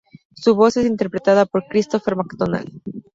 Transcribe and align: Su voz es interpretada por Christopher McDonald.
Su 0.33 0.55
voz 0.55 0.77
es 0.77 0.87
interpretada 0.87 1.45
por 1.45 1.67
Christopher 1.67 2.15
McDonald. 2.15 2.71